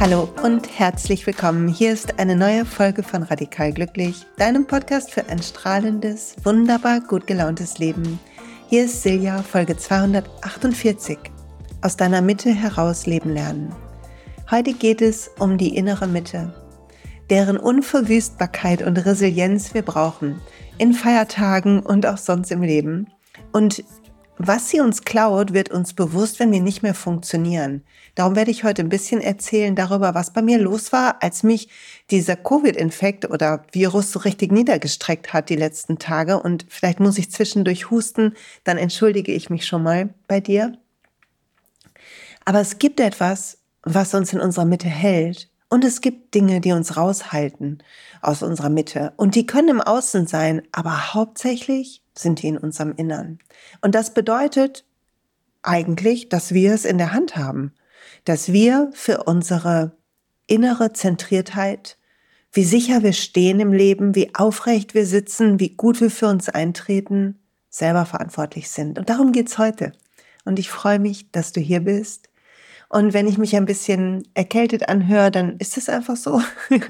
[0.00, 1.68] Hallo und herzlich willkommen.
[1.68, 7.28] Hier ist eine neue Folge von Radikal Glücklich, deinem Podcast für ein strahlendes, wunderbar gut
[7.28, 8.18] gelauntes Leben.
[8.68, 11.18] Hier ist Silja, Folge 248.
[11.80, 13.72] Aus deiner Mitte heraus leben lernen.
[14.50, 16.52] Heute geht es um die innere Mitte,
[17.30, 20.40] deren Unverwüstbarkeit und Resilienz wir brauchen,
[20.78, 23.06] in Feiertagen und auch sonst im Leben.
[23.52, 23.84] Und
[24.44, 27.84] was sie uns klaut, wird uns bewusst, wenn wir nicht mehr funktionieren.
[28.16, 31.68] Darum werde ich heute ein bisschen erzählen darüber, was bei mir los war, als mich
[32.10, 36.42] dieser Covid-Infekt oder Virus so richtig niedergestreckt hat die letzten Tage.
[36.42, 38.34] Und vielleicht muss ich zwischendurch husten,
[38.64, 40.76] dann entschuldige ich mich schon mal bei dir.
[42.44, 45.51] Aber es gibt etwas, was uns in unserer Mitte hält.
[45.72, 47.82] Und es gibt Dinge, die uns raushalten
[48.20, 49.14] aus unserer Mitte.
[49.16, 53.38] Und die können im Außen sein, aber hauptsächlich sind die in unserem Innern.
[53.80, 54.84] Und das bedeutet
[55.62, 57.72] eigentlich, dass wir es in der Hand haben,
[58.26, 59.96] dass wir für unsere
[60.46, 61.96] innere Zentriertheit,
[62.52, 66.50] wie sicher wir stehen im Leben, wie aufrecht wir sitzen, wie gut wir für uns
[66.50, 68.98] eintreten, selber verantwortlich sind.
[68.98, 69.92] Und darum geht's heute.
[70.44, 72.28] Und ich freue mich, dass du hier bist.
[72.92, 76.42] Und wenn ich mich ein bisschen erkältet anhöre, dann ist es einfach so.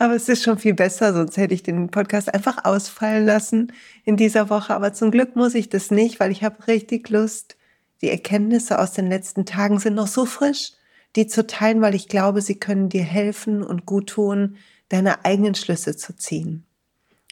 [0.00, 4.16] Aber es ist schon viel besser, sonst hätte ich den Podcast einfach ausfallen lassen in
[4.16, 4.74] dieser Woche.
[4.74, 7.56] Aber zum Glück muss ich das nicht, weil ich habe richtig Lust.
[8.02, 10.72] Die Erkenntnisse aus den letzten Tagen sind noch so frisch,
[11.14, 14.56] die zu teilen, weil ich glaube, sie können dir helfen und gut tun,
[14.88, 16.66] deine eigenen Schlüsse zu ziehen.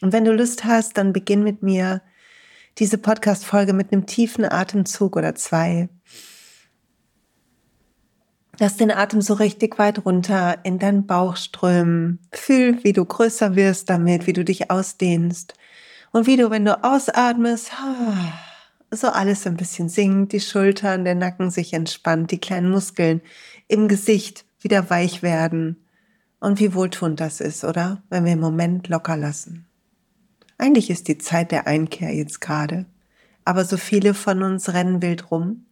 [0.00, 2.02] Und wenn du Lust hast, dann beginn mit mir
[2.78, 5.88] diese Podcast-Folge mit einem tiefen Atemzug oder zwei
[8.60, 12.20] Lass den Atem so richtig weit runter in deinen Bauch strömen.
[12.32, 15.54] Fühl, wie du größer wirst damit, wie du dich ausdehnst.
[16.12, 17.72] Und wie du, wenn du ausatmest,
[18.92, 23.20] so alles ein bisschen sinkt, die Schultern, der Nacken sich entspannt, die kleinen Muskeln
[23.66, 25.84] im Gesicht wieder weich werden.
[26.38, 28.02] Und wie wohltuend das ist, oder?
[28.10, 29.66] Wenn wir im Moment locker lassen.
[30.58, 32.86] Eigentlich ist die Zeit der Einkehr jetzt gerade.
[33.44, 35.66] Aber so viele von uns rennen wild rum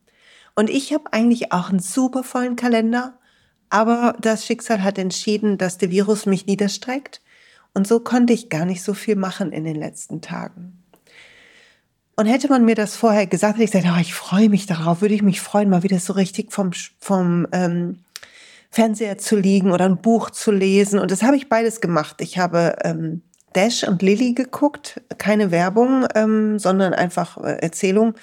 [0.55, 3.19] und ich habe eigentlich auch einen super vollen Kalender,
[3.71, 7.23] aber das Schicksal hat entschieden, dass der Virus mich niederstreckt.
[7.75, 10.83] Und so konnte ich gar nicht so viel machen in den letzten Tagen.
[12.17, 15.01] Und hätte man mir das vorher gesagt, hätte ich gesagt, oh, ich freue mich darauf,
[15.01, 18.01] würde ich mich freuen, mal wieder so richtig vom, vom ähm,
[18.71, 20.99] Fernseher zu liegen oder ein Buch zu lesen.
[20.99, 22.17] Und das habe ich beides gemacht.
[22.21, 23.23] Ich habe ähm,
[23.55, 28.15] Dash und Lilly geguckt, keine Werbung, ähm, sondern einfach äh, Erzählung.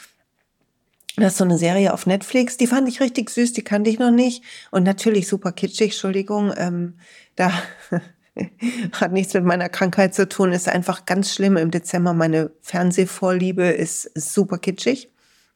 [1.20, 4.00] Das ist so eine Serie auf Netflix, die fand ich richtig süß, die kannte ich
[4.00, 4.44] noch nicht.
[4.72, 6.54] Und natürlich super kitschig, Entschuldigung.
[6.56, 6.96] Ähm,
[7.36, 7.52] da
[8.94, 11.58] hat nichts mit meiner Krankheit zu tun, ist einfach ganz schlimm.
[11.58, 15.12] Im Dezember meine Fernsehvorliebe ist, super kitschig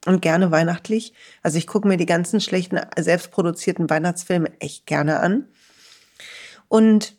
[0.05, 1.13] und gerne weihnachtlich.
[1.43, 5.47] Also ich gucke mir die ganzen schlechten, selbstproduzierten Weihnachtsfilme echt gerne an.
[6.67, 7.15] Und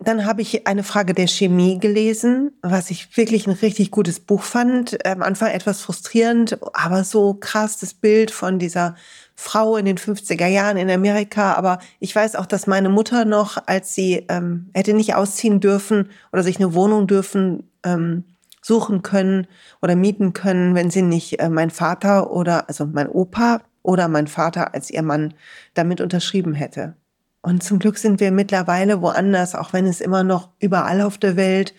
[0.00, 4.42] dann habe ich eine Frage der Chemie gelesen, was ich wirklich ein richtig gutes Buch
[4.42, 5.04] fand.
[5.04, 8.94] Am Anfang etwas frustrierend, aber so krass das Bild von dieser
[9.34, 11.54] Frau in den 50er Jahren in Amerika.
[11.54, 16.10] Aber ich weiß auch, dass meine Mutter noch, als sie ähm, hätte nicht ausziehen dürfen
[16.32, 18.22] oder sich eine Wohnung dürfen ähm,
[18.62, 19.48] suchen können
[19.82, 24.28] oder mieten können, wenn sie nicht äh, mein Vater oder also mein Opa oder mein
[24.28, 25.34] Vater als ihr Mann
[25.74, 26.94] damit unterschrieben hätte.
[27.40, 31.36] Und zum Glück sind wir mittlerweile woanders, auch wenn es immer noch überall auf der
[31.36, 31.74] Welt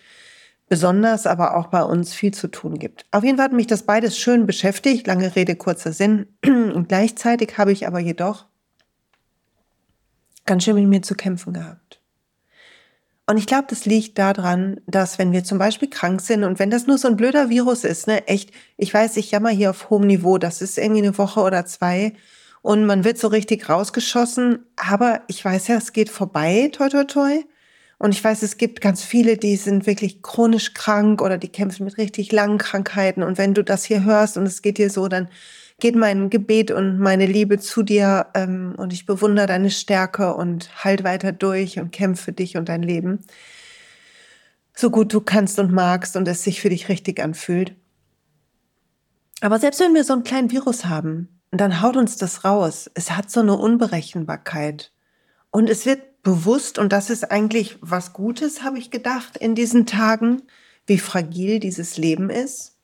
[0.68, 3.04] besonders, aber auch bei uns viel zu tun gibt.
[3.10, 6.26] Auf jeden Fall hat mich das beides schön beschäftigt, lange Rede, kurzer Sinn.
[6.44, 8.46] Und gleichzeitig habe ich aber jedoch
[10.46, 12.00] ganz schön mit mir zu kämpfen gehabt.
[13.26, 16.70] Und ich glaube, das liegt daran, dass wenn wir zum Beispiel krank sind und wenn
[16.70, 19.90] das nur so ein blöder Virus ist, ne, echt, ich weiß, ich jammer hier auf
[19.90, 22.14] hohem Niveau, das ist irgendwie eine Woche oder zwei
[22.62, 24.66] und man wird so richtig rausgeschossen.
[24.76, 27.42] Aber ich weiß ja, es geht vorbei, toi, toi, toi.
[27.98, 31.84] Und ich weiß, es gibt ganz viele, die sind wirklich chronisch krank oder die kämpfen
[31.84, 33.22] mit richtig langen Krankheiten.
[33.22, 35.28] Und wenn du das hier hörst und es geht dir so, dann
[35.80, 40.84] geht mein Gebet und meine Liebe zu dir ähm, und ich bewundere deine Stärke und
[40.84, 43.20] halt weiter durch und kämpfe dich und dein Leben.
[44.74, 47.74] So gut du kannst und magst und es sich für dich richtig anfühlt.
[49.40, 52.90] Aber selbst wenn wir so einen kleinen Virus haben, und dann haut uns das raus.
[52.94, 54.92] Es hat so eine Unberechenbarkeit.
[55.50, 59.86] Und es wird bewusst, und das ist eigentlich was Gutes, habe ich gedacht, in diesen
[59.86, 60.42] Tagen,
[60.86, 62.76] wie fragil dieses Leben ist.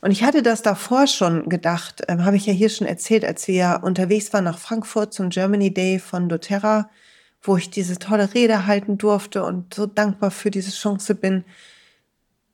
[0.00, 3.46] Und ich hatte das davor schon gedacht, ähm, habe ich ja hier schon erzählt, als
[3.48, 6.88] wir unterwegs waren nach Frankfurt zum Germany Day von doTERRA,
[7.42, 11.44] wo ich diese tolle Rede halten durfte und so dankbar für diese Chance bin.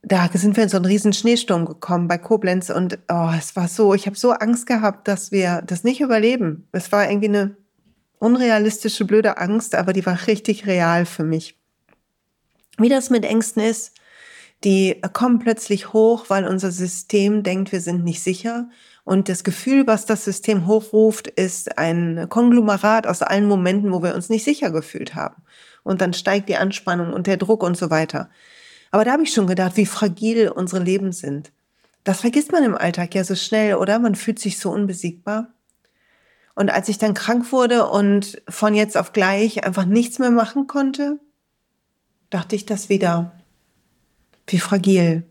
[0.08, 3.66] Da sind wir in so einen riesen Schneesturm gekommen bei Koblenz und oh, es war
[3.66, 6.68] so, ich habe so Angst gehabt, dass wir das nicht überleben.
[6.70, 7.56] Es war irgendwie eine
[8.20, 11.58] unrealistische, blöde Angst, aber die war richtig real für mich.
[12.78, 13.94] Wie das mit Ängsten ist,
[14.62, 18.68] die kommen plötzlich hoch, weil unser System denkt, wir sind nicht sicher.
[19.02, 24.14] Und das Gefühl, was das System hochruft, ist ein Konglomerat aus allen Momenten, wo wir
[24.14, 25.42] uns nicht sicher gefühlt haben.
[25.82, 28.30] Und dann steigt die Anspannung und der Druck und so weiter.
[28.96, 31.52] Aber da habe ich schon gedacht, wie fragil unsere Leben sind.
[32.02, 33.98] Das vergisst man im Alltag ja so schnell, oder?
[33.98, 35.48] Man fühlt sich so unbesiegbar.
[36.54, 40.66] Und als ich dann krank wurde und von jetzt auf gleich einfach nichts mehr machen
[40.66, 41.20] konnte,
[42.30, 43.32] dachte ich das wieder,
[44.46, 45.24] wie fragil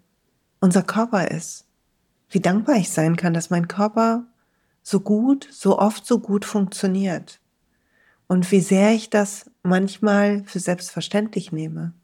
[0.59, 1.65] unser Körper ist.
[2.29, 4.27] Wie dankbar ich sein kann, dass mein Körper
[4.83, 7.39] so gut, so oft so gut funktioniert.
[8.27, 11.95] Und wie sehr ich das manchmal für selbstverständlich nehme.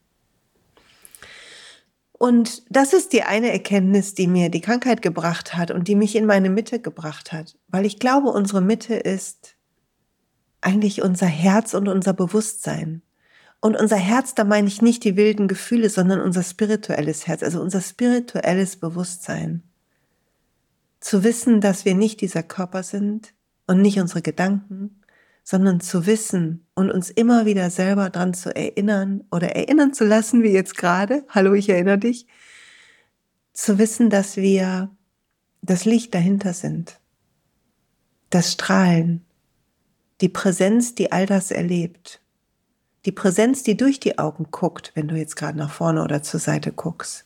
[2.22, 6.16] Und das ist die eine Erkenntnis, die mir die Krankheit gebracht hat und die mich
[6.16, 7.58] in meine Mitte gebracht hat.
[7.68, 9.56] Weil ich glaube, unsere Mitte ist
[10.62, 13.02] eigentlich unser Herz und unser Bewusstsein.
[13.60, 17.60] Und unser Herz, da meine ich nicht die wilden Gefühle, sondern unser spirituelles Herz, also
[17.60, 19.64] unser spirituelles Bewusstsein.
[21.00, 23.34] Zu wissen, dass wir nicht dieser Körper sind
[23.66, 25.01] und nicht unsere Gedanken,
[25.52, 30.44] sondern zu wissen und uns immer wieder selber dran zu erinnern oder erinnern zu lassen,
[30.44, 32.26] wie jetzt gerade, hallo, ich erinnere dich,
[33.52, 34.96] zu wissen, dass wir
[35.62, 37.02] das Licht dahinter sind,
[38.30, 39.26] das Strahlen,
[40.22, 42.22] die Präsenz, die all das erlebt,
[43.04, 46.40] die Präsenz, die durch die Augen guckt, wenn du jetzt gerade nach vorne oder zur
[46.40, 47.26] Seite guckst,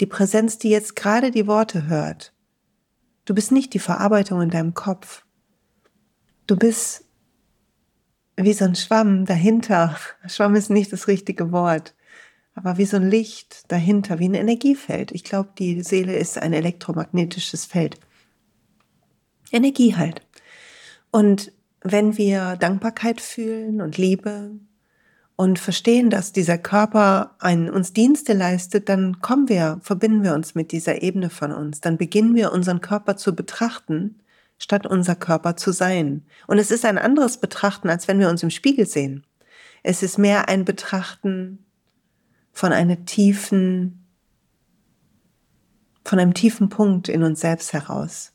[0.00, 2.34] die Präsenz, die jetzt gerade die Worte hört.
[3.24, 5.24] Du bist nicht die Verarbeitung in deinem Kopf.
[6.46, 7.05] Du bist
[8.36, 9.96] wie so ein Schwamm dahinter.
[10.26, 11.94] Schwamm ist nicht das richtige Wort,
[12.54, 15.12] aber wie so ein Licht dahinter, wie ein Energiefeld.
[15.12, 17.98] Ich glaube, die Seele ist ein elektromagnetisches Feld.
[19.52, 20.22] Energie halt.
[21.10, 21.52] Und
[21.82, 24.50] wenn wir Dankbarkeit fühlen und Liebe
[25.36, 30.54] und verstehen, dass dieser Körper einen, uns Dienste leistet, dann kommen wir, verbinden wir uns
[30.54, 31.80] mit dieser Ebene von uns.
[31.80, 34.16] Dann beginnen wir unseren Körper zu betrachten
[34.58, 36.26] statt unser Körper zu sein.
[36.46, 39.24] Und es ist ein anderes Betrachten, als wenn wir uns im Spiegel sehen.
[39.82, 41.64] Es ist mehr ein Betrachten
[42.52, 44.06] von einer tiefen,
[46.04, 48.32] von einem tiefen Punkt in uns selbst heraus.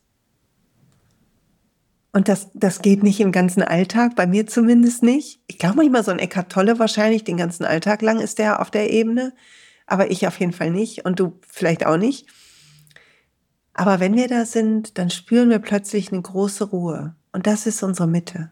[2.14, 5.42] Und das, das geht nicht im ganzen Alltag, bei mir zumindest nicht.
[5.48, 8.70] Ich glaube manchmal so ein Eckart Tolle wahrscheinlich den ganzen Alltag lang ist der auf
[8.70, 9.34] der Ebene,
[9.88, 12.28] aber ich auf jeden Fall nicht und du vielleicht auch nicht.
[13.82, 17.16] Aber wenn wir da sind, dann spüren wir plötzlich eine große Ruhe.
[17.32, 18.52] Und das ist unsere Mitte.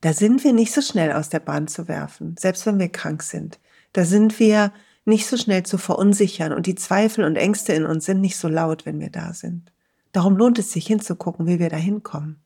[0.00, 3.22] Da sind wir nicht so schnell aus der Bahn zu werfen, selbst wenn wir krank
[3.22, 3.60] sind.
[3.92, 4.72] Da sind wir
[5.04, 8.48] nicht so schnell zu verunsichern und die Zweifel und Ängste in uns sind nicht so
[8.48, 9.70] laut, wenn wir da sind.
[10.10, 12.42] Darum lohnt es sich hinzugucken, wie wir da hinkommen.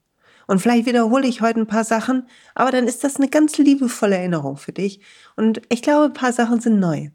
[0.46, 4.18] Und vielleicht wiederhole ich heute ein paar Sachen, aber dann ist das eine ganz liebevolle
[4.18, 5.00] Erinnerung für dich.
[5.36, 7.08] Und ich glaube, ein paar Sachen sind neu.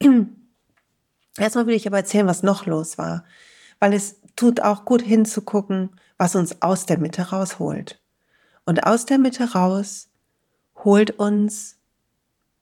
[1.38, 3.24] Erstmal will ich aber erzählen, was noch los war,
[3.78, 8.00] weil es tut auch gut hinzugucken, was uns aus der Mitte rausholt.
[8.64, 10.08] Und aus der Mitte raus
[10.76, 11.78] holt uns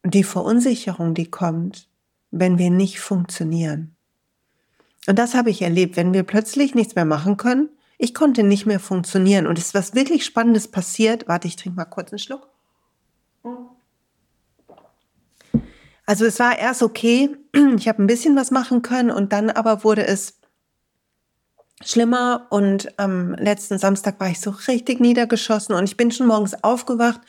[0.05, 1.89] die Verunsicherung, die kommt,
[2.31, 3.95] wenn wir nicht funktionieren.
[5.07, 7.69] Und das habe ich erlebt, wenn wir plötzlich nichts mehr machen können.
[7.99, 11.29] Ich konnte nicht mehr funktionieren und es ist was wirklich Spannendes passiert.
[11.29, 12.49] Warte, ich trinke mal kurz einen Schluck.
[16.07, 17.37] Also es war erst okay,
[17.77, 20.40] ich habe ein bisschen was machen können und dann aber wurde es
[21.83, 26.63] schlimmer und am letzten Samstag war ich so richtig niedergeschossen und ich bin schon morgens
[26.63, 27.21] aufgewacht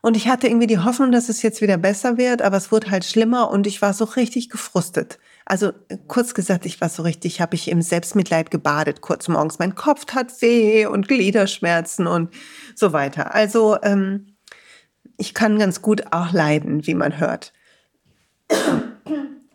[0.00, 2.90] und ich hatte irgendwie die Hoffnung, dass es jetzt wieder besser wird, aber es wurde
[2.90, 5.18] halt schlimmer und ich war so richtig gefrustet.
[5.44, 5.72] Also
[6.06, 9.58] kurz gesagt, ich war so richtig, habe ich im Selbstmitleid gebadet kurz morgens.
[9.58, 12.32] Mein Kopf tat weh und Gliederschmerzen und
[12.76, 13.34] so weiter.
[13.34, 14.36] Also ähm,
[15.16, 17.52] ich kann ganz gut auch leiden, wie man hört.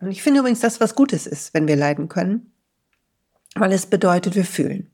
[0.02, 2.53] Und ich finde übrigens, dass was Gutes ist, wenn wir leiden können
[3.56, 4.90] weil es bedeutet, wir fühlen.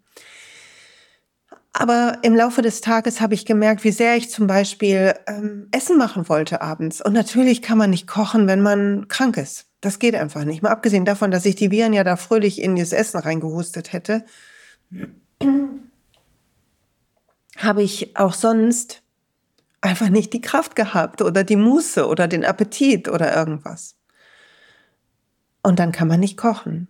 [1.72, 5.98] Aber im Laufe des Tages habe ich gemerkt, wie sehr ich zum Beispiel ähm, Essen
[5.98, 7.00] machen wollte abends.
[7.00, 9.68] Und natürlich kann man nicht kochen, wenn man krank ist.
[9.80, 10.62] Das geht einfach nicht.
[10.62, 14.26] Mal abgesehen davon, dass ich die Viren ja da fröhlich in das Essen reingehustet hätte,
[17.58, 19.04] habe ich auch sonst
[19.82, 23.96] einfach nicht die Kraft gehabt oder die Muße oder den Appetit oder irgendwas.
[25.64, 26.88] Und dann kann man nicht kochen.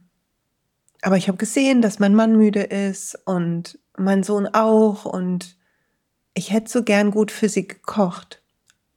[1.02, 5.58] Aber ich habe gesehen, dass mein Mann müde ist und mein Sohn auch und
[6.34, 8.42] ich hätte so gern gut für sie gekocht.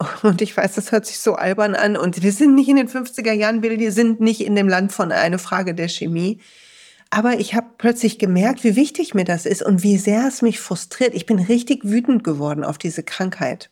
[0.22, 1.96] Und ich weiß, das hört sich so albern an.
[1.96, 5.12] Und wir sind nicht in den 50er Jahren, wir sind nicht in dem Land von
[5.12, 6.40] eine Frage der Chemie.
[7.10, 10.60] Aber ich habe plötzlich gemerkt, wie wichtig mir das ist und wie sehr es mich
[10.60, 11.14] frustriert.
[11.14, 13.70] Ich bin richtig wütend geworden auf diese Krankheit.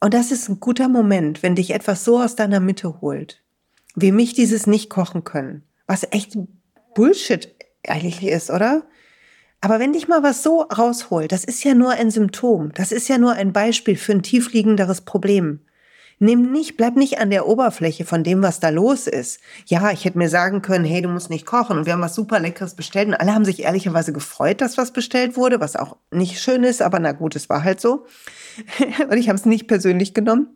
[0.00, 3.42] Und das ist ein guter Moment, wenn dich etwas so aus deiner Mitte holt,
[3.94, 6.36] wie mich dieses nicht kochen können, was echt
[6.96, 7.54] Bullshit
[7.86, 8.82] eigentlich ist, oder?
[9.60, 13.08] Aber wenn dich mal was so rausholt, das ist ja nur ein Symptom, das ist
[13.08, 15.60] ja nur ein Beispiel für ein tiefliegenderes Problem.
[16.18, 19.38] Nimm nicht, bleib nicht an der Oberfläche von dem, was da los ist.
[19.66, 22.14] Ja, ich hätte mir sagen können, hey, du musst nicht kochen und wir haben was
[22.14, 25.98] super Leckeres bestellt und alle haben sich ehrlicherweise gefreut, dass was bestellt wurde, was auch
[26.10, 28.06] nicht schön ist, aber na gut, es war halt so.
[29.10, 30.48] und ich habe es nicht persönlich genommen.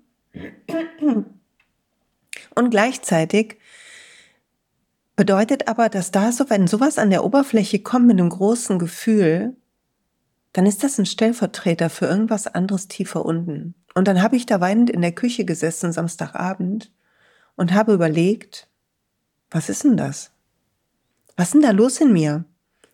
[2.54, 3.58] Und gleichzeitig
[5.20, 9.54] bedeutet aber, dass da so, wenn sowas an der Oberfläche kommt mit einem großen Gefühl,
[10.54, 13.74] dann ist das ein Stellvertreter für irgendwas anderes tiefer unten.
[13.94, 16.90] Und dann habe ich da weinend in der Küche gesessen, Samstagabend,
[17.54, 18.70] und habe überlegt,
[19.50, 20.30] was ist denn das?
[21.36, 22.46] Was ist denn da los in mir?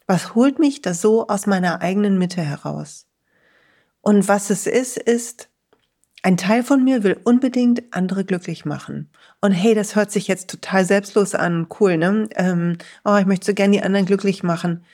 [0.09, 3.07] Was holt mich da so aus meiner eigenen Mitte heraus?
[4.01, 5.49] Und was es ist, ist,
[6.23, 9.11] ein Teil von mir will unbedingt andere glücklich machen.
[9.41, 12.29] Und hey, das hört sich jetzt total selbstlos an, cool, ne?
[12.35, 14.85] Ähm, oh, ich möchte so gern die anderen glücklich machen.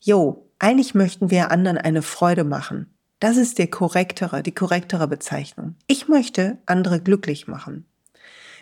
[0.00, 2.94] Jo, eigentlich möchten wir anderen eine Freude machen.
[3.20, 5.76] Das ist der korrektere, die korrektere Bezeichnung.
[5.86, 7.86] Ich möchte andere glücklich machen.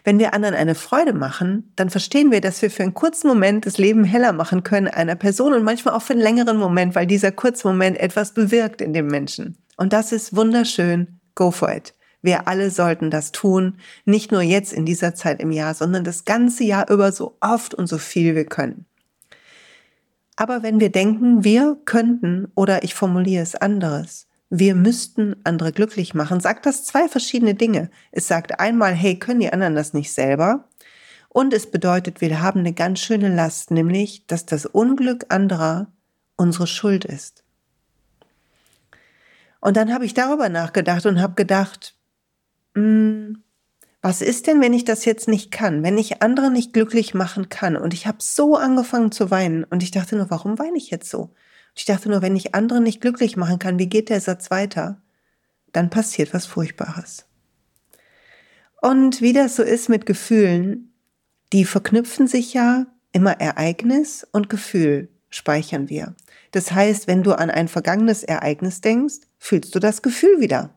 [0.04, 3.66] Wenn wir anderen eine Freude machen, dann verstehen wir, dass wir für einen kurzen Moment
[3.66, 7.06] das Leben heller machen können einer Person und manchmal auch für einen längeren Moment, weil
[7.06, 9.58] dieser kurze Moment etwas bewirkt in dem Menschen.
[9.76, 11.20] Und das ist wunderschön.
[11.34, 11.94] Go for it.
[12.22, 16.24] Wir alle sollten das tun, nicht nur jetzt in dieser Zeit im Jahr, sondern das
[16.24, 18.86] ganze Jahr über so oft und so viel wir können.
[20.36, 26.14] Aber wenn wir denken, wir könnten, oder ich formuliere es anderes, wir müssten andere glücklich
[26.14, 27.90] machen, sagt das zwei verschiedene Dinge.
[28.12, 30.68] Es sagt einmal, hey, können die anderen das nicht selber?
[31.28, 35.86] Und es bedeutet, wir haben eine ganz schöne Last, nämlich, dass das Unglück anderer
[36.36, 37.42] unsere Schuld ist.
[39.60, 41.94] Und dann habe ich darüber nachgedacht und habe gedacht,
[42.74, 47.48] was ist denn, wenn ich das jetzt nicht kann, wenn ich andere nicht glücklich machen
[47.48, 47.76] kann?
[47.76, 51.10] Und ich habe so angefangen zu weinen und ich dachte nur, warum weine ich jetzt
[51.10, 51.34] so?
[51.74, 55.00] Ich dachte nur, wenn ich andere nicht glücklich machen kann, wie geht der Satz weiter?
[55.72, 57.26] Dann passiert was Furchtbares.
[58.80, 60.92] Und wie das so ist mit Gefühlen,
[61.52, 66.14] die verknüpfen sich ja immer Ereignis und Gefühl speichern wir.
[66.50, 70.74] Das heißt, wenn du an ein vergangenes Ereignis denkst, fühlst du das Gefühl wieder.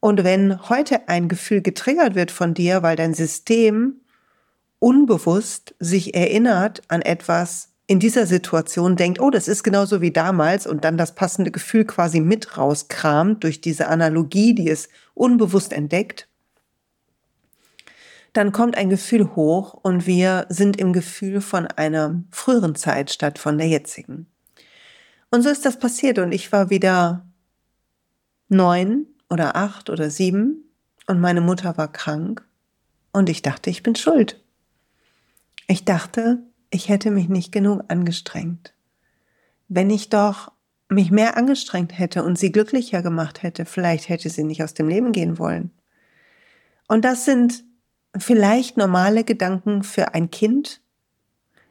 [0.00, 4.00] Und wenn heute ein Gefühl getriggert wird von dir, weil dein System
[4.78, 10.66] unbewusst sich erinnert an etwas in dieser Situation, denkt, oh, das ist genauso wie damals
[10.66, 16.28] und dann das passende Gefühl quasi mit rauskramt durch diese Analogie, die es unbewusst entdeckt,
[18.34, 23.38] dann kommt ein Gefühl hoch und wir sind im Gefühl von einer früheren Zeit statt
[23.38, 24.26] von der jetzigen.
[25.30, 27.26] Und so ist das passiert und ich war wieder
[28.48, 30.64] neun oder acht oder sieben
[31.06, 32.46] und meine Mutter war krank
[33.12, 34.42] und ich dachte, ich bin schuld.
[35.66, 36.38] Ich dachte,
[36.70, 38.74] ich hätte mich nicht genug angestrengt.
[39.68, 40.52] Wenn ich doch
[40.88, 44.88] mich mehr angestrengt hätte und sie glücklicher gemacht hätte, vielleicht hätte sie nicht aus dem
[44.88, 45.70] Leben gehen wollen.
[46.86, 47.64] Und das sind
[48.16, 50.80] vielleicht normale Gedanken für ein Kind,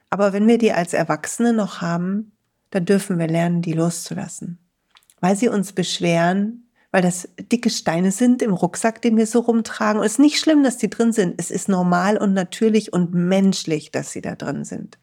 [0.10, 2.32] aber wenn wir die als Erwachsene noch haben,
[2.70, 4.60] dann dürfen wir lernen, die loszulassen,
[5.20, 6.67] weil sie uns beschweren,
[6.98, 10.00] weil das dicke Steine sind im Rucksack, den wir so rumtragen.
[10.00, 11.36] Und es ist nicht schlimm, dass die drin sind.
[11.38, 14.98] Es ist normal und natürlich und menschlich, dass sie da drin sind.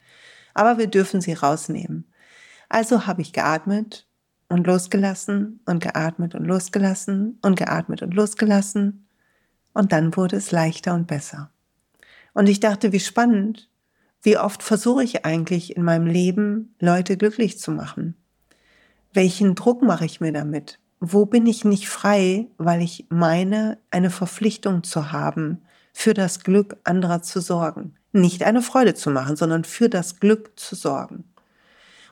[0.55, 2.13] Aber wir dürfen sie rausnehmen.
[2.69, 4.09] Also habe ich geatmet
[4.49, 9.07] und losgelassen und geatmet und losgelassen und geatmet und losgelassen.
[9.73, 11.53] Und dann wurde es leichter und besser.
[12.33, 13.71] Und ich dachte, wie spannend,
[14.21, 18.17] wie oft versuche ich eigentlich in meinem Leben, Leute glücklich zu machen?
[19.13, 20.81] Welchen Druck mache ich mir damit?
[21.13, 26.77] Wo bin ich nicht frei, weil ich meine, eine Verpflichtung zu haben, für das Glück
[26.85, 27.95] anderer zu sorgen.
[28.13, 31.25] Nicht eine Freude zu machen, sondern für das Glück zu sorgen.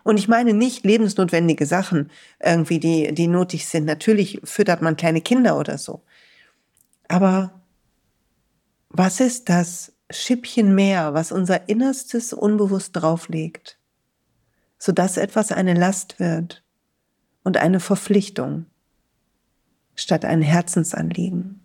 [0.04, 3.84] Und ich meine nicht lebensnotwendige Sachen, irgendwie, die, die notig sind.
[3.84, 6.02] Natürlich füttert man kleine Kinder oder so.
[7.08, 7.60] Aber
[8.88, 13.78] was ist das Schippchen mehr, was unser Innerstes unbewusst drauflegt,
[14.78, 16.62] sodass etwas eine Last wird
[17.44, 18.66] und eine Verpflichtung?
[20.02, 21.60] Statt ein Herzensanliegen.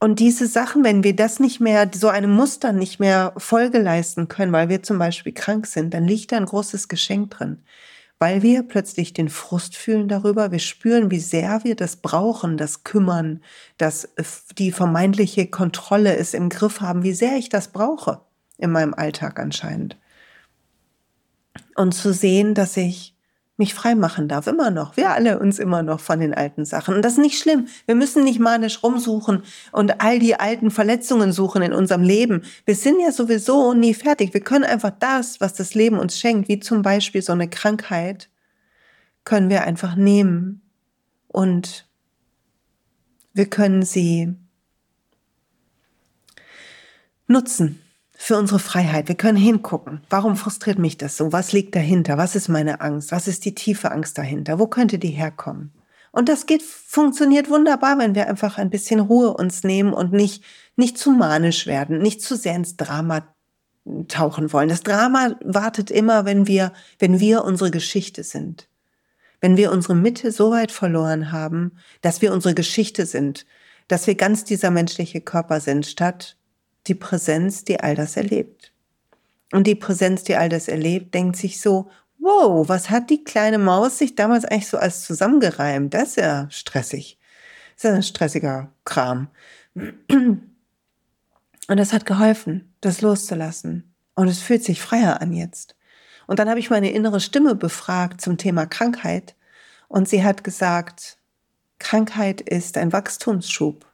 [0.00, 4.28] Und diese Sachen, wenn wir das nicht mehr, so einem Muster nicht mehr Folge leisten
[4.28, 7.62] können, weil wir zum Beispiel krank sind, dann liegt da ein großes Geschenk drin.
[8.18, 10.50] weil wir plötzlich den Frust fühlen darüber.
[10.50, 13.42] Wir spüren, wie sehr wir das brauchen, das Kümmern,
[13.76, 14.08] dass
[14.56, 18.20] die vermeintliche Kontrolle es im Griff haben, wie sehr ich das brauche
[18.56, 19.98] in meinem Alltag anscheinend.
[21.76, 23.13] Und zu sehen, dass ich
[23.56, 24.96] mich frei machen darf, immer noch.
[24.96, 26.96] Wir alle uns immer noch von den alten Sachen.
[26.96, 27.68] Und das ist nicht schlimm.
[27.86, 32.42] Wir müssen nicht manisch rumsuchen und all die alten Verletzungen suchen in unserem Leben.
[32.64, 34.34] Wir sind ja sowieso nie fertig.
[34.34, 38.28] Wir können einfach das, was das Leben uns schenkt, wie zum Beispiel so eine Krankheit,
[39.22, 40.60] können wir einfach nehmen
[41.28, 41.88] und
[43.32, 44.34] wir können sie
[47.26, 47.83] nutzen
[48.24, 49.08] für unsere Freiheit.
[49.08, 50.00] Wir können hingucken.
[50.08, 51.34] Warum frustriert mich das so?
[51.34, 52.16] Was liegt dahinter?
[52.16, 53.12] Was ist meine Angst?
[53.12, 54.58] Was ist die tiefe Angst dahinter?
[54.58, 55.74] Wo könnte die herkommen?
[56.10, 60.42] Und das geht, funktioniert wunderbar, wenn wir einfach ein bisschen Ruhe uns nehmen und nicht,
[60.74, 63.28] nicht zu manisch werden, nicht zu sehr ins Drama
[64.08, 64.70] tauchen wollen.
[64.70, 68.70] Das Drama wartet immer, wenn wir, wenn wir unsere Geschichte sind.
[69.42, 73.44] Wenn wir unsere Mitte so weit verloren haben, dass wir unsere Geschichte sind,
[73.86, 76.38] dass wir ganz dieser menschliche Körper sind, statt
[76.86, 78.72] die Präsenz, die all das erlebt.
[79.52, 83.58] Und die Präsenz, die all das erlebt, denkt sich so, wow, was hat die kleine
[83.58, 85.94] Maus sich damals eigentlich so als zusammengereimt?
[85.94, 87.18] Das ist ja stressig.
[87.76, 89.28] Das ist ja ein stressiger Kram.
[89.74, 90.40] Und
[91.68, 93.94] das hat geholfen, das loszulassen.
[94.14, 95.76] Und es fühlt sich freier an jetzt.
[96.26, 99.34] Und dann habe ich meine innere Stimme befragt zum Thema Krankheit.
[99.88, 101.18] Und sie hat gesagt,
[101.78, 103.84] Krankheit ist ein Wachstumsschub.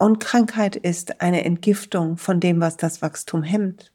[0.00, 3.92] Und Krankheit ist eine Entgiftung von dem, was das Wachstum hemmt.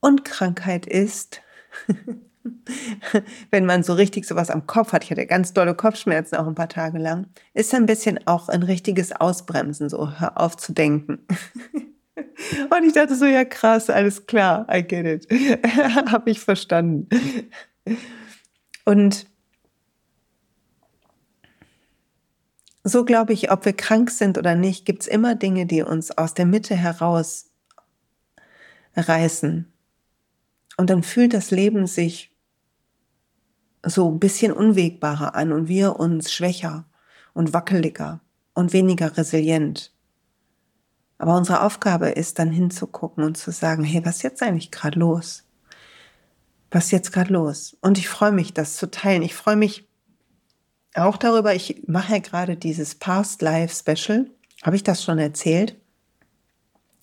[0.00, 1.42] Und Krankheit ist,
[3.52, 6.56] wenn man so richtig sowas am Kopf hat, ich hatte ganz dolle Kopfschmerzen auch ein
[6.56, 11.24] paar Tage lang, ist ein bisschen auch ein richtiges Ausbremsen, so hör auf zu denken.
[12.16, 15.30] Und ich dachte so, ja krass, alles klar, I get it.
[16.10, 17.08] Habe ich verstanden.
[18.84, 19.28] Und
[22.88, 26.16] So glaube ich, ob wir krank sind oder nicht, gibt es immer Dinge, die uns
[26.16, 27.50] aus der Mitte heraus
[28.94, 29.72] reißen.
[30.76, 32.30] Und dann fühlt das Leben sich
[33.84, 36.84] so ein bisschen unwegbarer an und wir uns schwächer
[37.34, 38.20] und wackeliger
[38.54, 39.92] und weniger resilient.
[41.18, 45.00] Aber unsere Aufgabe ist dann hinzugucken und zu sagen, hey, was ist jetzt eigentlich gerade
[45.00, 45.42] los?
[46.70, 47.76] Was ist jetzt gerade los?
[47.80, 49.22] Und ich freue mich, das zu teilen.
[49.22, 49.85] Ich freue mich,
[50.96, 54.30] auch darüber, ich mache ja gerade dieses Past Life Special.
[54.62, 55.76] Habe ich das schon erzählt?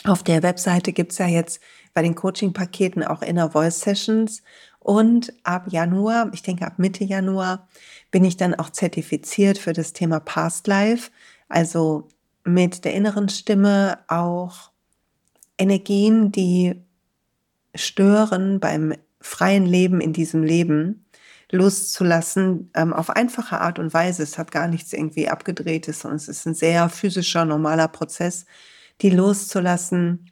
[0.06, 1.62] Auf der Webseite gibt es ja jetzt
[1.94, 4.42] bei den Coaching-Paketen auch Inner Voice Sessions.
[4.80, 7.68] Und ab Januar, ich denke ab Mitte Januar,
[8.12, 11.12] bin ich dann auch zertifiziert für das Thema Past Life.
[11.48, 12.10] Also
[12.44, 14.72] mit der inneren Stimme auch
[15.58, 16.76] Energien, die
[17.76, 21.03] stören beim freien Leben in diesem Leben
[21.54, 24.24] loszulassen ähm, auf einfache Art und Weise.
[24.24, 28.46] Es hat gar nichts irgendwie abgedrehtes, sondern es ist ein sehr physischer, normaler Prozess,
[29.02, 30.32] die loszulassen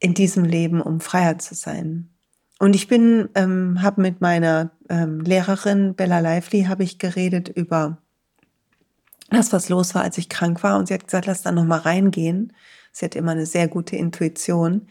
[0.00, 2.10] in diesem Leben, um freier zu sein.
[2.58, 7.98] Und ich bin, ähm, habe mit meiner ähm, Lehrerin Bella Lively habe ich geredet über
[9.30, 10.76] das, was los war, als ich krank war.
[10.76, 12.52] Und sie hat gesagt, lass da noch mal reingehen.
[12.92, 14.88] Sie hat immer eine sehr gute Intuition.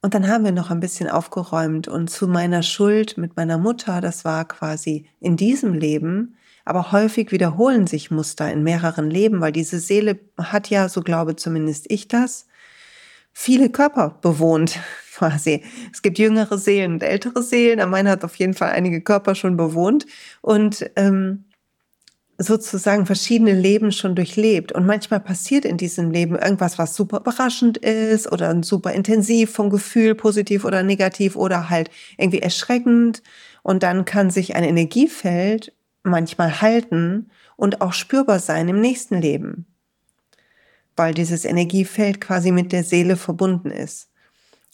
[0.00, 4.00] Und dann haben wir noch ein bisschen aufgeräumt und zu meiner Schuld mit meiner Mutter,
[4.00, 9.50] das war quasi in diesem Leben, aber häufig wiederholen sich Muster in mehreren Leben, weil
[9.52, 12.46] diese Seele hat ja, so glaube zumindest ich das,
[13.32, 14.78] viele Körper bewohnt
[15.14, 15.64] quasi.
[15.92, 19.56] Es gibt jüngere Seelen und ältere Seelen, meine hat auf jeden Fall einige Körper schon
[19.56, 20.06] bewohnt
[20.42, 21.47] und ähm,
[22.38, 24.70] sozusagen verschiedene Leben schon durchlebt.
[24.72, 29.70] Und manchmal passiert in diesem Leben irgendwas, was super überraschend ist oder super intensiv vom
[29.70, 33.22] Gefühl, positiv oder negativ oder halt irgendwie erschreckend.
[33.62, 35.72] Und dann kann sich ein Energiefeld
[36.04, 39.66] manchmal halten und auch spürbar sein im nächsten Leben,
[40.96, 44.10] weil dieses Energiefeld quasi mit der Seele verbunden ist.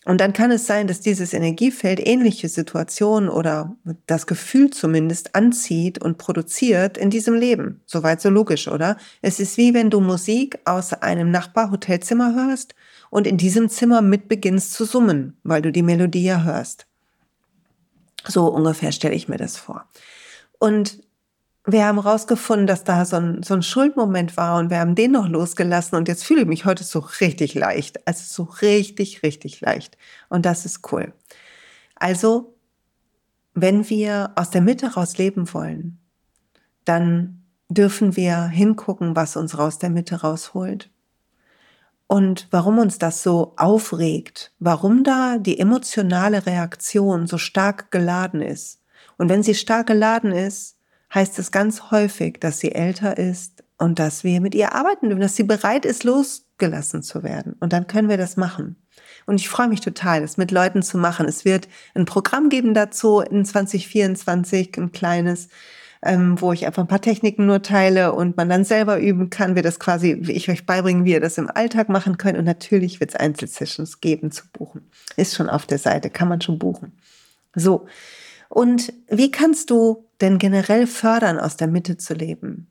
[0.04, 3.74] Und dann kann es sein, dass dieses Energiefeld ähnliche Situationen oder
[4.06, 7.80] das Gefühl zumindest anzieht und produziert in diesem Leben.
[7.86, 8.98] Soweit so logisch, oder?
[9.22, 12.74] Es ist wie wenn du Musik aus einem Nachbarhotelzimmer hörst
[13.08, 16.86] und in diesem Zimmer mit beginnst zu summen, weil du die Melodie ja hörst.
[18.26, 19.88] So ungefähr stelle ich mir das vor.
[20.58, 20.98] Und
[21.66, 25.12] wir haben rausgefunden, dass da so ein, so ein Schuldmoment war und wir haben den
[25.12, 28.06] noch losgelassen und jetzt fühle ich mich heute so richtig leicht.
[28.06, 29.96] Also so richtig, richtig leicht.
[30.28, 31.14] Und das ist cool.
[31.96, 32.54] Also,
[33.54, 35.98] wenn wir aus der Mitte raus leben wollen,
[36.84, 40.90] dann dürfen wir hingucken, was uns raus der Mitte rausholt.
[42.06, 48.80] Und warum uns das so aufregt, warum da die emotionale Reaktion so stark geladen ist
[49.16, 50.73] Und wenn sie stark geladen ist,
[51.14, 55.20] heißt es ganz häufig, dass sie älter ist und dass wir mit ihr arbeiten dürfen,
[55.20, 57.54] dass sie bereit ist, losgelassen zu werden.
[57.60, 58.76] Und dann können wir das machen.
[59.26, 61.26] Und ich freue mich total, das mit Leuten zu machen.
[61.26, 65.48] Es wird ein Programm geben dazu in 2024, ein kleines,
[66.02, 69.54] ähm, wo ich einfach ein paar Techniken nur teile und man dann selber üben kann,
[69.54, 72.36] wir das quasi, wie ich euch beibringen, wie ihr das im Alltag machen könnt.
[72.36, 74.90] Und natürlich wird es Einzelsessions geben zu buchen.
[75.16, 76.92] Ist schon auf der Seite, kann man schon buchen.
[77.54, 77.86] So.
[78.54, 82.68] Und wie kannst du denn generell fördern, aus der Mitte zu leben?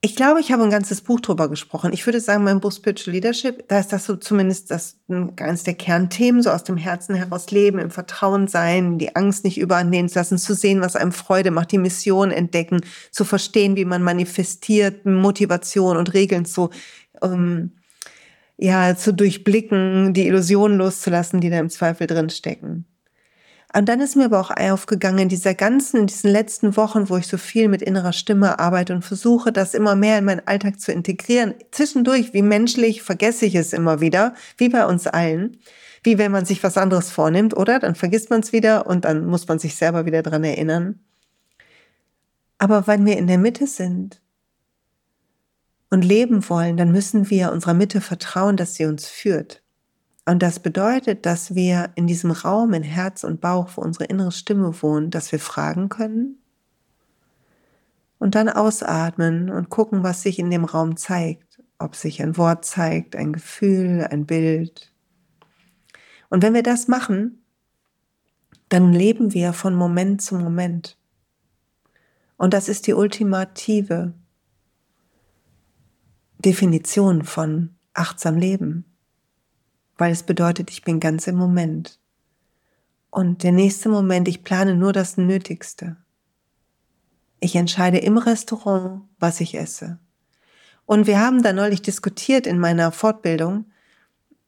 [0.00, 1.92] Ich glaube, ich habe ein ganzes Buch drüber gesprochen.
[1.92, 5.74] Ich würde sagen, mein Buch Spiritual Leadership, da ist das so zumindest das eines der
[5.74, 10.18] Kernthemen, so aus dem Herzen heraus leben, im Vertrauen sein, die Angst nicht übernehmen zu
[10.18, 15.04] lassen, zu sehen, was einem Freude macht, die Mission entdecken, zu verstehen, wie man manifestiert,
[15.04, 16.70] Motivation und Regeln zu,
[17.20, 17.72] ähm,
[18.56, 22.86] ja, zu durchblicken, die Illusionen loszulassen, die da im Zweifel drin stecken.
[23.72, 27.16] Und dann ist mir aber auch aufgegangen in dieser ganzen, in diesen letzten Wochen, wo
[27.16, 30.80] ich so viel mit innerer Stimme arbeite und versuche, das immer mehr in meinen Alltag
[30.80, 31.54] zu integrieren.
[31.70, 35.58] Zwischendurch, wie menschlich, vergesse ich es immer wieder, wie bei uns allen.
[36.02, 37.78] Wie wenn man sich was anderes vornimmt, oder?
[37.78, 40.98] Dann vergisst man es wieder und dann muss man sich selber wieder dran erinnern.
[42.58, 44.20] Aber wenn wir in der Mitte sind
[45.90, 49.62] und leben wollen, dann müssen wir unserer Mitte vertrauen, dass sie uns führt.
[50.26, 54.32] Und das bedeutet, dass wir in diesem Raum in Herz und Bauch, wo unsere innere
[54.32, 56.40] Stimme wohnt, dass wir fragen können
[58.20, 61.62] und dann ausatmen und gucken, was sich in dem Raum zeigt.
[61.78, 64.92] Ob sich ein Wort zeigt, ein Gefühl, ein Bild.
[66.28, 67.42] Und wenn wir das machen,
[68.68, 70.98] dann leben wir von Moment zu Moment.
[72.36, 74.12] Und das ist die ultimative
[76.44, 78.89] Definition von achtsam Leben
[80.00, 82.00] weil es bedeutet, ich bin ganz im Moment.
[83.10, 85.96] Und der nächste Moment, ich plane nur das Nötigste.
[87.38, 89.98] Ich entscheide im Restaurant, was ich esse.
[90.86, 93.66] Und wir haben da neulich diskutiert in meiner Fortbildung,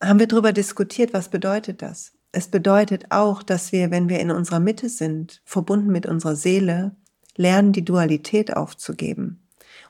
[0.02, 2.12] haben wir darüber diskutiert, was bedeutet das?
[2.32, 6.96] Es bedeutet auch, dass wir, wenn wir in unserer Mitte sind, verbunden mit unserer Seele,
[7.36, 9.41] lernen, die Dualität aufzugeben.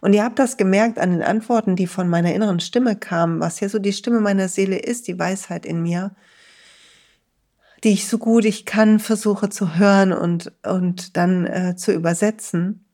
[0.03, 3.61] Und ihr habt das gemerkt an den Antworten, die von meiner inneren Stimme kamen, was
[3.61, 6.11] ja so die Stimme meiner Seele ist, die Weisheit in mir,
[7.85, 12.85] die ich so gut ich kann versuche zu hören und, und dann äh, zu übersetzen.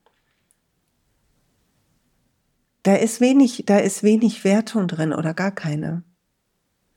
[2.83, 6.03] Da ist wenig, da ist wenig Wertung drin oder gar keine.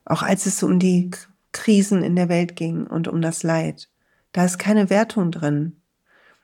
[0.05, 1.11] Auch als es um die
[1.53, 3.89] Krisen in der Welt ging und um das Leid.
[4.33, 5.82] Da ist keine Wertung drin.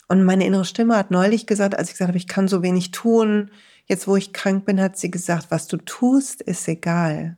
[0.08, 2.90] Und meine innere Stimme hat neulich gesagt, als ich gesagt habe, ich kann so wenig
[2.90, 3.50] tun,
[3.86, 7.36] jetzt wo ich krank bin, hat sie gesagt, was du tust, ist egal.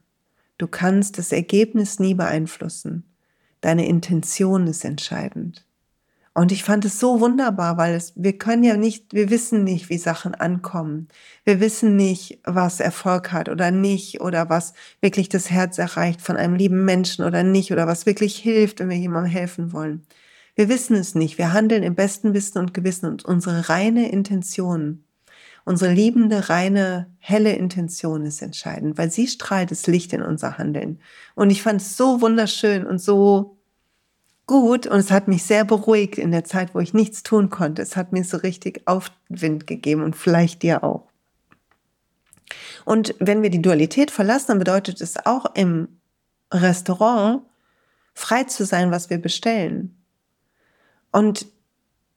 [0.56, 3.04] Du kannst das Ergebnis nie beeinflussen.
[3.60, 5.66] Deine Intention ist entscheidend.
[6.32, 9.88] Und ich fand es so wunderbar, weil es, wir können ja nicht, wir wissen nicht,
[9.90, 11.08] wie Sachen ankommen.
[11.44, 16.36] Wir wissen nicht, was Erfolg hat oder nicht oder was wirklich das Herz erreicht von
[16.36, 20.06] einem lieben Menschen oder nicht oder was wirklich hilft, wenn wir jemandem helfen wollen.
[20.60, 21.38] Wir wissen es nicht.
[21.38, 25.02] Wir handeln im besten Wissen und Gewissen und unsere reine Intention,
[25.64, 31.00] unsere liebende, reine, helle Intention ist entscheidend, weil sie strahlt das Licht in unser Handeln.
[31.34, 33.56] Und ich fand es so wunderschön und so
[34.46, 37.80] gut und es hat mich sehr beruhigt in der Zeit, wo ich nichts tun konnte.
[37.80, 41.08] Es hat mir so richtig Aufwind gegeben und vielleicht dir auch.
[42.84, 45.88] Und wenn wir die Dualität verlassen, dann bedeutet es auch im
[46.52, 47.44] Restaurant
[48.12, 49.96] frei zu sein, was wir bestellen.
[51.12, 51.46] Und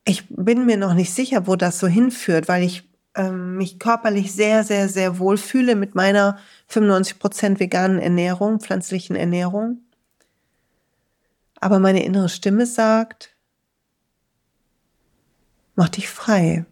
[0.05, 4.33] ich bin mir noch nicht sicher, wo das so hinführt, weil ich ähm, mich körperlich
[4.33, 6.37] sehr, sehr, sehr wohl fühle mit meiner
[6.69, 9.81] 95% veganen Ernährung, pflanzlichen Ernährung.
[11.59, 13.35] Aber meine innere Stimme sagt,
[15.75, 16.65] mach dich frei.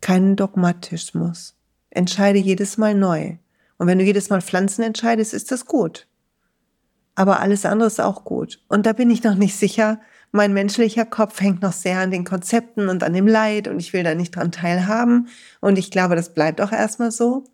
[0.00, 1.54] Keinen Dogmatismus.
[1.88, 3.38] Entscheide jedes Mal neu.
[3.78, 6.06] Und wenn du jedes Mal Pflanzen entscheidest, ist das gut.
[7.14, 8.60] Aber alles andere ist auch gut.
[8.68, 10.00] Und da bin ich noch nicht sicher,
[10.34, 13.92] mein menschlicher Kopf hängt noch sehr an den Konzepten und an dem Leid und ich
[13.92, 15.28] will da nicht dran teilhaben.
[15.60, 17.44] Und ich glaube, das bleibt auch erstmal so.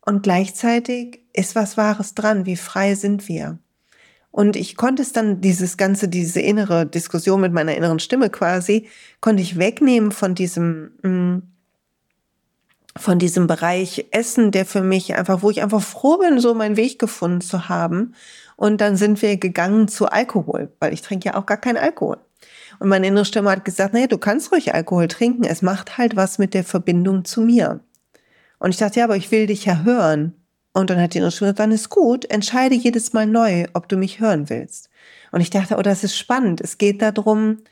[0.00, 2.46] Und gleichzeitig ist was Wahres dran.
[2.46, 3.58] Wie frei sind wir?
[4.30, 8.88] Und ich konnte es dann, dieses ganze, diese innere Diskussion mit meiner inneren Stimme quasi,
[9.20, 11.42] konnte ich wegnehmen von diesem, mm,
[12.96, 16.76] von diesem Bereich Essen, der für mich einfach, wo ich einfach froh bin, so meinen
[16.76, 18.14] Weg gefunden zu haben
[18.60, 22.18] und dann sind wir gegangen zu Alkohol, weil ich trinke ja auch gar keinen Alkohol.
[22.78, 25.44] Und meine innere Stimme hat gesagt, naja, du kannst ruhig Alkohol trinken.
[25.44, 27.80] Es macht halt was mit der Verbindung zu mir.
[28.58, 30.34] Und ich dachte, ja, aber ich will dich ja hören.
[30.74, 33.88] Und dann hat die innere Stimme gesagt, dann ist gut, entscheide jedes Mal neu, ob
[33.88, 34.90] du mich hören willst.
[35.32, 36.60] Und ich dachte, oh, das ist spannend.
[36.60, 37.62] Es geht darum,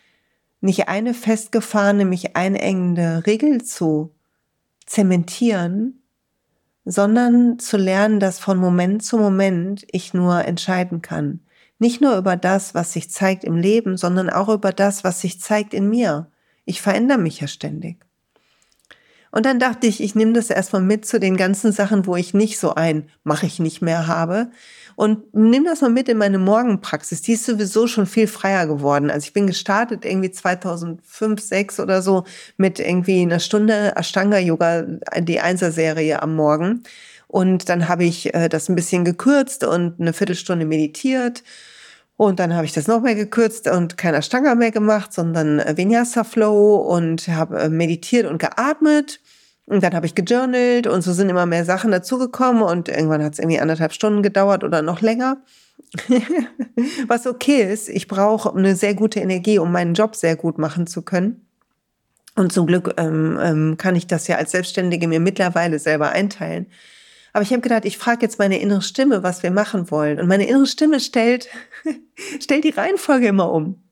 [0.62, 4.14] nicht eine festgefahrene, mich einengende Regel zu
[4.87, 6.01] zementieren,
[6.90, 11.40] sondern zu lernen, dass von Moment zu Moment ich nur entscheiden kann.
[11.79, 15.40] Nicht nur über das, was sich zeigt im Leben, sondern auch über das, was sich
[15.40, 16.31] zeigt in mir.
[16.64, 18.05] Ich verändere mich ja ständig.
[19.31, 22.33] Und dann dachte ich, ich nehme das erstmal mit zu den ganzen Sachen, wo ich
[22.33, 24.51] nicht so ein mache ich nicht mehr habe.
[24.98, 27.22] Und nimm das mal mit in meine Morgenpraxis.
[27.22, 29.12] Die ist sowieso schon viel freier geworden.
[29.12, 32.24] Also ich bin gestartet irgendwie 2005, 6 oder so
[32.56, 34.82] mit irgendwie einer Stunde Ashtanga Yoga,
[35.20, 36.82] die Einser-Serie am Morgen.
[37.28, 41.44] Und dann habe ich äh, das ein bisschen gekürzt und eine Viertelstunde meditiert.
[42.16, 46.24] Und dann habe ich das noch mehr gekürzt und kein Ashtanga mehr gemacht, sondern Vinyasa
[46.24, 49.20] Flow und habe äh, meditiert und geatmet.
[49.68, 53.35] Und dann habe ich gejournalt und so sind immer mehr Sachen dazugekommen und irgendwann hat
[53.35, 55.42] es irgendwie anderthalb Stunden gedauert oder noch länger.
[57.07, 60.87] Was okay ist, ich brauche eine sehr gute Energie, um meinen Job sehr gut machen
[60.87, 61.46] zu können.
[62.35, 66.68] Und zum Glück ähm, ähm, kann ich das ja als Selbstständige mir mittlerweile selber einteilen.
[67.35, 70.18] Aber ich habe gedacht, ich frage jetzt meine innere Stimme, was wir machen wollen.
[70.18, 71.48] Und meine innere Stimme stellt,
[72.40, 73.83] stellt die Reihenfolge immer um.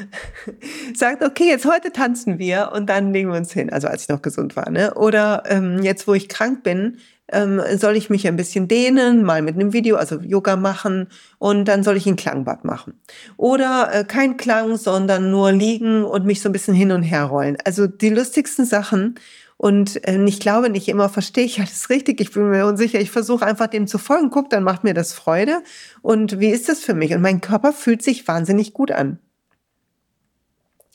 [0.94, 3.70] sagt, okay, jetzt heute tanzen wir und dann legen wir uns hin.
[3.70, 4.94] Also als ich noch gesund war, ne?
[4.94, 6.98] Oder ähm, jetzt, wo ich krank bin,
[7.32, 11.66] ähm, soll ich mich ein bisschen dehnen, mal mit einem Video, also Yoga machen und
[11.66, 13.00] dann soll ich ein Klangbad machen.
[13.36, 17.24] Oder äh, kein Klang, sondern nur liegen und mich so ein bisschen hin und her
[17.24, 17.56] rollen.
[17.64, 19.16] Also die lustigsten Sachen.
[19.56, 22.20] Und äh, ich glaube, nicht immer verstehe ich alles richtig.
[22.20, 23.00] Ich bin mir unsicher.
[23.00, 24.30] Ich versuche einfach dem zu folgen.
[24.30, 25.62] Guck, dann macht mir das Freude.
[26.02, 27.14] Und wie ist das für mich?
[27.14, 29.18] Und mein Körper fühlt sich wahnsinnig gut an.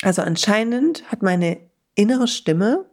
[0.01, 1.57] Also anscheinend hat meine
[1.95, 2.86] innere Stimme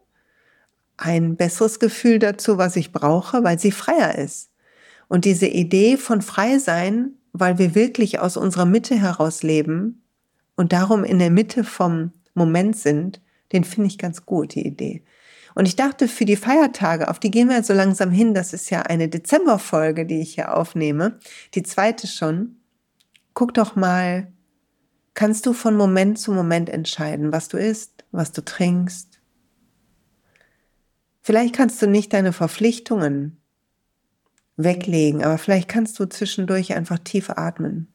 [0.96, 4.50] ein besseres Gefühl dazu, was ich brauche, weil sie freier ist.
[5.08, 10.02] Und diese Idee von frei sein, weil wir wirklich aus unserer Mitte heraus leben
[10.56, 13.20] und darum in der Mitte vom Moment sind,
[13.52, 15.02] den finde ich ganz gut, die Idee.
[15.54, 18.70] Und ich dachte, für die Feiertage, auf die gehen wir so langsam hin, das ist
[18.70, 21.18] ja eine Dezemberfolge, die ich hier aufnehme,
[21.54, 22.56] die zweite schon.
[23.34, 24.32] Guck doch mal,
[25.14, 29.20] kannst du von Moment zu Moment entscheiden, was du isst, was du trinkst.
[31.22, 33.40] Vielleicht kannst du nicht deine Verpflichtungen
[34.56, 37.92] weglegen, aber vielleicht kannst du zwischendurch einfach tief atmen.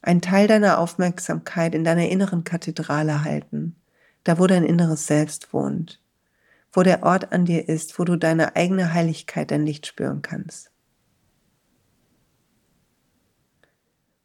[0.00, 3.76] Ein Teil deiner Aufmerksamkeit in deiner inneren Kathedrale halten,
[4.24, 6.00] da wo dein inneres Selbst wohnt,
[6.72, 10.71] wo der Ort an dir ist, wo du deine eigene Heiligkeit, dein Licht spüren kannst.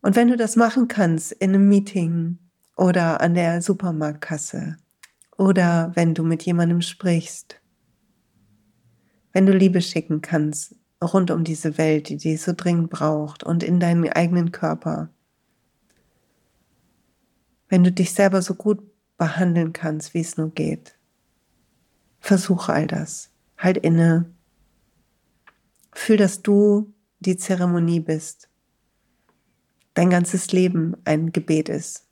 [0.07, 2.37] Und wenn du das machen kannst in einem Meeting
[2.77, 4.77] oder an der Supermarktkasse
[5.37, 7.59] oder wenn du mit jemandem sprichst,
[9.33, 13.63] wenn du Liebe schicken kannst rund um diese Welt, die die so dringend braucht und
[13.63, 15.09] in deinen eigenen Körper,
[17.67, 18.79] wenn du dich selber so gut
[19.17, 20.97] behandeln kannst, wie es nur geht,
[22.21, 23.29] versuche all das.
[23.57, 24.31] Halt inne.
[25.91, 28.46] Fühl, dass du die Zeremonie bist
[29.97, 32.05] dein ganzes Leben ein Gebet ist.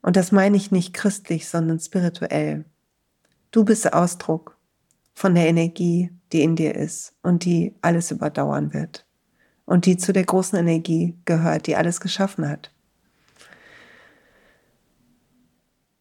[0.00, 2.64] Und das meine ich nicht christlich, sondern spirituell.
[3.50, 4.56] Du bist Ausdruck
[5.12, 9.04] von der Energie, die in dir ist und die alles überdauern wird.
[9.66, 12.70] Und die zu der großen Energie gehört, die alles geschaffen hat.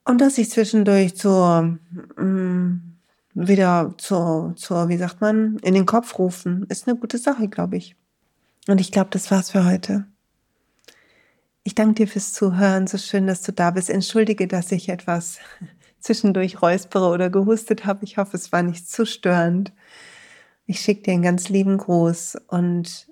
[0.05, 1.79] Und dass ich zwischendurch zur,
[2.17, 2.97] mm,
[3.33, 7.75] wieder zur, zur, wie sagt man, in den Kopf rufen, ist eine gute Sache, glaube
[7.75, 7.95] ich.
[8.67, 10.05] Und ich glaube, das war's für heute.
[11.67, 12.85] Ich danke dir fürs Zuhören.
[12.85, 13.89] So schön, dass du da bist.
[13.89, 15.39] Entschuldige, dass ich etwas
[15.99, 18.05] zwischendurch räuspere oder gehustet habe.
[18.05, 19.73] Ich hoffe, es war nicht zu störend.
[20.67, 23.07] Ich schicke dir einen ganz lieben Gruß und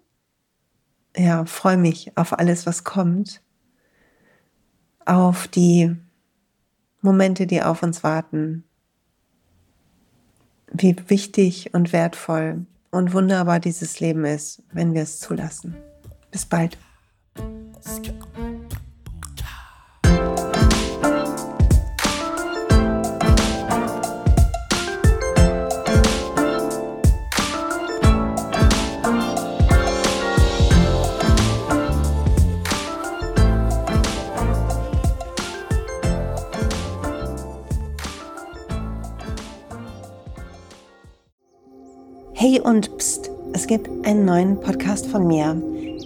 [1.18, 3.42] ja, freue mich auf alles, was kommt.
[5.04, 5.96] Auf die
[7.02, 8.66] Momente, die auf uns warten.
[10.72, 15.76] Wie wichtig und wertvoll und wunderbar dieses Leben ist, wenn wir es zulassen.
[16.30, 16.78] Bis bald.
[42.36, 45.56] Hey und pst, es gibt einen neuen Podcast von mir,